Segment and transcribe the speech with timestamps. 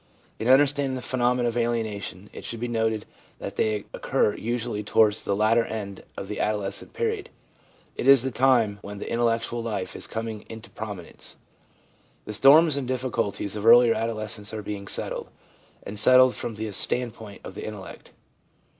[0.39, 3.05] In understanding the phenomena of alienation it should be noted
[3.37, 7.29] that they occur usually towards the latter end of the adolescent period;
[7.95, 11.35] it is the time when the intellectual life is coming into prominence.
[12.25, 15.29] The storms and difficulties of earlier adolescence are being settled,
[15.83, 18.11] and settled from the standpoint of the intellect.